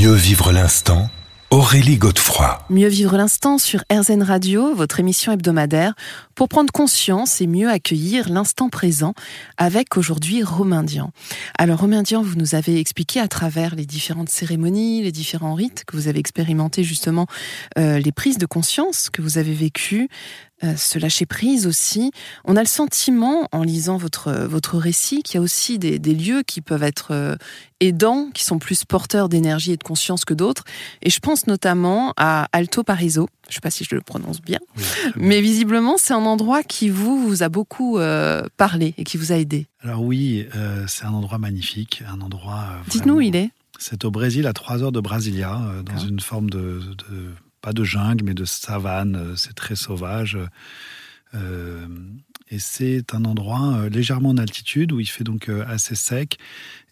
[0.00, 1.10] Mieux vivre l'instant
[1.50, 2.64] Aurélie Godefroy.
[2.70, 5.92] Mieux vivre l'instant sur RZN Radio, votre émission hebdomadaire,
[6.34, 9.12] pour prendre conscience et mieux accueillir l'instant présent
[9.58, 11.10] avec aujourd'hui Romain Dian.
[11.58, 15.84] Alors Romain Dian, vous nous avez expliqué à travers les différentes cérémonies, les différents rites
[15.86, 17.26] que vous avez expérimenté justement,
[17.76, 20.08] euh, les prises de conscience que vous avez vécues,
[20.62, 22.10] euh, se lâcher prise aussi.
[22.44, 26.42] On a le sentiment, en lisant votre, votre récit, qu'il y a aussi des, lieux
[26.42, 27.36] qui peuvent être euh,
[27.80, 30.64] aidants, qui sont plus porteurs d'énergie et de conscience que d'autres.
[31.00, 33.28] Et je pense notamment à Alto Pariso.
[33.44, 34.58] Je ne sais pas si je le prononce bien,
[35.16, 39.32] mais visiblement, c'est un endroit qui vous, vous a beaucoup euh, parlé et qui vous
[39.32, 39.66] a aidé.
[39.82, 40.46] Alors oui,
[40.86, 42.66] c'est un endroit magnifique, un endroit...
[42.88, 43.50] Dites-nous où il est.
[43.78, 46.80] C'est au Brésil, à 3 heures de Brasilia, dans une forme de
[47.60, 49.16] pas de jungle, mais de savane.
[49.16, 50.38] Euh, c'est très sauvage.
[51.34, 51.86] Euh,
[52.50, 56.38] et c'est un endroit euh, légèrement en altitude où il fait donc assez sec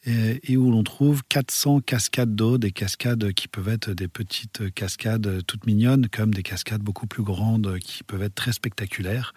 [0.06, 5.44] et, où l'on trouve 400 cascades d'eau, des cascades qui peuvent être des petites cascades
[5.46, 9.34] toutes mignonnes, comme des cascades beaucoup plus grandes qui peuvent être très spectaculaires.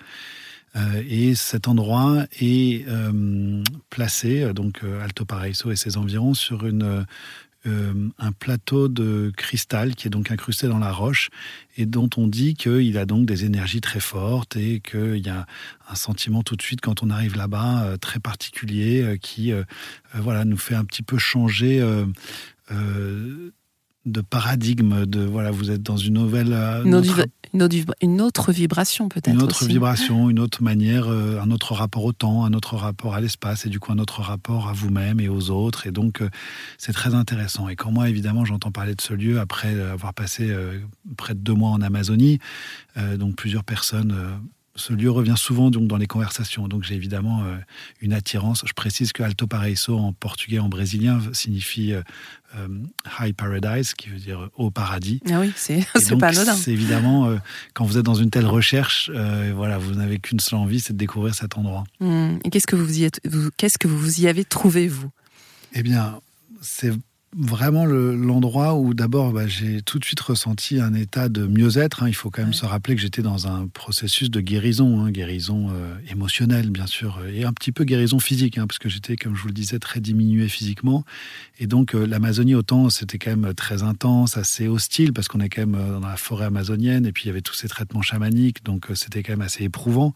[1.09, 2.85] et cet endroit est
[3.89, 7.05] placé, donc Alto Paraíso et ses environs, sur une,
[7.67, 11.29] euh, un plateau de cristal qui est donc incrusté dans la roche
[11.77, 15.45] et dont on dit qu'il a donc des énergies très fortes et qu'il y a
[15.87, 19.53] un sentiment tout de suite quand on arrive là-bas euh, très particulier euh, qui
[20.13, 21.81] voilà nous fait un petit peu changer
[24.05, 26.53] de paradigme de voilà vous êtes dans une nouvelle
[26.85, 31.73] une, autre, une, autre, vibration peut-être une autre vibration une autre manière euh, un autre
[31.73, 34.73] rapport au temps un autre rapport à l'espace et du coup un autre rapport à
[34.73, 35.85] vous-même et aux autres.
[35.85, 36.29] Et donc euh,
[36.79, 37.69] c'est très intéressant.
[37.69, 40.79] Et quand moi évidemment j'entends parler de ce lieu après avoir passé euh,
[41.15, 42.39] près de deux mois en Amazonie
[43.17, 44.15] donc plusieurs personnes
[44.75, 46.67] ce lieu revient souvent donc dans les conversations.
[46.67, 47.57] Donc j'ai évidemment euh,
[47.99, 48.63] une attirance.
[48.65, 52.01] Je précise que Alto Paraíso en portugais, en brésilien, signifie euh,
[52.55, 52.67] euh,
[53.19, 55.21] High Paradise, qui veut dire haut paradis.
[55.29, 55.85] Ah oui, c'est
[56.19, 56.55] pas anodin.
[56.55, 57.37] C'est évidemment
[57.73, 59.11] quand vous êtes dans une telle recherche,
[59.53, 61.83] voilà, vous n'avez qu'une seule envie, c'est de découvrir cet endroit.
[61.99, 62.37] Mmh.
[62.45, 63.09] Et qu'est-ce que vous y
[63.57, 65.09] qu'est-ce que vous y avez trouvé vous?
[65.73, 66.19] Eh bien,
[66.61, 66.93] c'est
[67.37, 72.03] vraiment l'endroit où d'abord bah, j'ai tout de suite ressenti un état de mieux-être.
[72.03, 72.09] Hein.
[72.09, 75.11] Il faut quand même se rappeler que j'étais dans un processus de guérison, hein.
[75.11, 78.89] guérison euh, émotionnelle bien sûr, euh, et un petit peu guérison physique, hein, parce que
[78.89, 81.05] j'étais, comme je vous le disais, très diminué physiquement.
[81.59, 85.49] Et donc euh, l'Amazonie, autant c'était quand même très intense, assez hostile, parce qu'on est
[85.49, 88.63] quand même dans la forêt amazonienne, et puis il y avait tous ces traitements chamaniques,
[88.65, 90.13] donc c'était quand même assez éprouvant.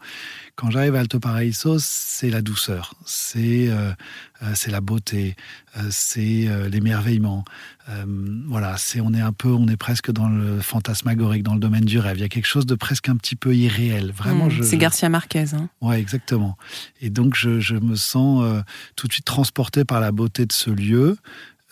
[0.54, 3.70] Quand j'arrive à Alto Paraíso, c'est la douceur, c'est
[4.54, 5.36] c'est la beauté,
[5.90, 6.48] c'est
[7.06, 7.44] l'émerveillement.
[8.48, 11.84] voilà, c'est on est un peu, on est presque dans le fantasmagorique, dans le domaine
[11.84, 12.18] du rêve.
[12.18, 14.12] Il y a quelque chose de presque un petit peu irréel.
[14.12, 15.54] Vraiment, mmh, c'est Garcia Marquez.
[15.54, 15.68] Hein.
[15.80, 16.56] Ouais, exactement.
[17.00, 18.44] Et donc je, je me sens
[18.96, 21.16] tout de suite transporté par la beauté de ce lieu.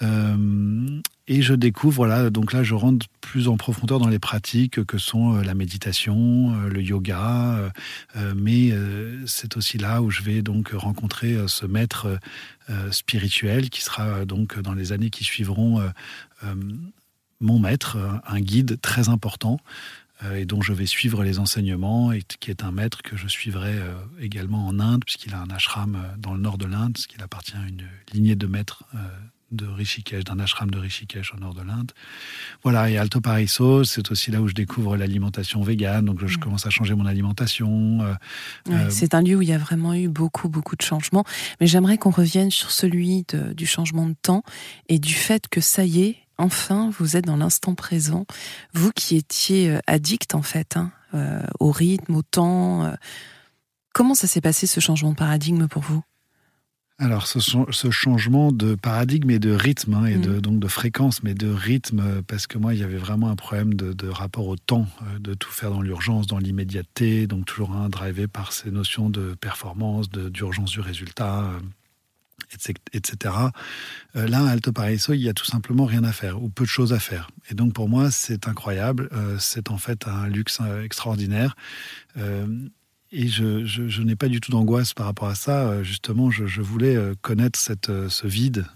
[0.02, 4.84] Euh, et je découvre, voilà, donc là, je rentre plus en profondeur dans les pratiques
[4.84, 7.72] que sont euh, la méditation, euh, le yoga,
[8.36, 8.72] mais
[9.26, 12.18] c'est aussi là où je vais donc rencontrer ce maître
[12.90, 15.82] spirituel qui sera donc dans les années qui suivront
[17.40, 19.58] mon maître, un guide très important
[20.34, 23.74] et dont je vais suivre les enseignements, et qui est un maître que je suivrai
[24.20, 27.66] également en Inde, puisqu'il a un ashram dans le nord de l'Inde, qui appartient à
[27.66, 28.84] une lignée de maîtres
[29.54, 31.92] de Rishikesh, d'un ashram de Rishikesh au nord de l'Inde.
[32.62, 36.40] Voilà, et Alto Paraiso, c'est aussi là où je découvre l'alimentation végane, donc je mm.
[36.40, 38.00] commence à changer mon alimentation.
[38.02, 38.14] Euh,
[38.70, 41.24] euh, c'est un lieu où il y a vraiment eu beaucoup, beaucoup de changements,
[41.60, 44.42] mais j'aimerais qu'on revienne sur celui du changement de temps
[44.88, 48.26] et du fait que ça y est, enfin, vous êtes dans l'instant présent,
[48.72, 50.92] vous qui étiez euh, addict en fait hein,
[51.60, 52.92] au rythme, au temps.
[53.92, 56.02] Comment ça s'est passé ce changement de paradigme pour vous?
[56.98, 60.40] Alors, ce, ce, changement de paradigme et de rythme, hein, et de, mm.
[60.40, 63.36] donc de fréquence, mais de rythme, euh, parce que moi, il y avait vraiment un
[63.36, 67.72] problème de, rapport au temps, euh, de tout faire dans l'urgence, dans l'immédiateté, donc toujours
[67.72, 71.50] un drivé par ces notions de performance, d'urgence du résultat,
[72.92, 73.34] etc.
[74.14, 76.62] Euh, là, à Alto Paraíso, il y a tout simplement rien à faire, ou peu
[76.62, 77.28] de choses à faire.
[77.50, 79.08] Et donc, pour moi, c'est incroyable.
[79.40, 81.56] c'est en fait un luxe extraordinaire
[83.14, 85.68] et je, n'ai pas du tout d'angoisse par rapport à ça.
[85.68, 88.66] Euh, justement, je, voulais euh, connaître cette, euh, ce vide.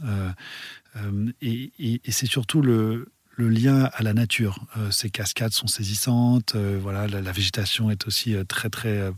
[1.42, 4.66] et, c'est surtout le, lien à la nature.
[4.90, 6.56] ces cascades sont saisissantes.
[6.56, 9.12] voilà, la, végétation est aussi très très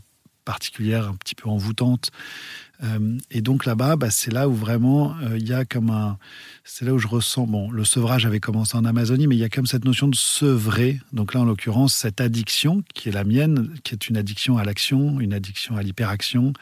[0.45, 2.11] particulière, un petit peu envoûtante.
[2.83, 6.17] Euh, et donc là-bas, bah, c'est là où vraiment euh, il y a comme un.
[6.63, 7.45] C'est là où je ressens.
[7.45, 10.15] Bon, le sevrage avait commencé en Amazonie, mais il y a comme cette notion de
[10.15, 10.99] sevrer.
[11.13, 14.63] Donc là, en l'occurrence, cette addiction qui est la mienne, qui est une addiction à
[14.63, 16.53] l'action, une addiction à l'hyperaction.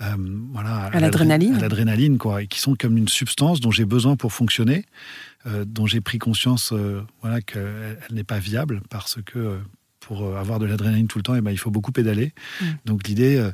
[0.00, 0.16] Euh,
[0.52, 1.54] voilà, à, l'adrénaline.
[1.54, 2.42] À l'adrénaline, quoi.
[2.42, 4.84] Et qui sont comme une substance dont j'ai besoin pour fonctionner.
[5.66, 6.72] dont j'ai pris conscience
[7.20, 9.60] voilà, qu'elle n'est pas viable parce que
[10.06, 12.32] pour avoir de l'adrénaline tout le temps, et ben, il faut beaucoup pédaler.
[12.60, 12.64] Mm.
[12.84, 13.50] Donc l'idée,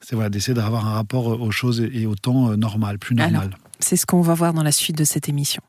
[0.00, 3.56] c'est voilà, d'essayer d'avoir un rapport aux choses et au temps normal, plus normal.
[3.78, 5.62] C'est ce qu'on va voir dans la suite de cette émission.